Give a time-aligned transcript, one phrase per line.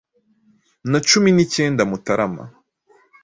[0.91, 2.43] na cumi ni kenda Mutarama